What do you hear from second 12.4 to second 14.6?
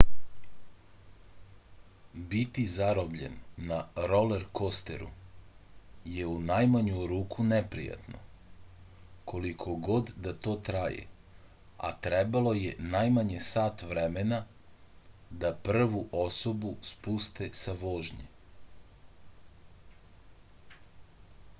je najmanje sat vremena